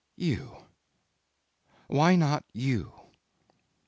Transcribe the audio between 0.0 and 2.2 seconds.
You! Why